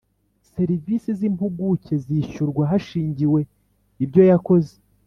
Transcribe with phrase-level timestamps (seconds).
[0.53, 3.39] serivisi z impuguke zishyurwa hashingiwe
[4.03, 4.73] ibyo zakoze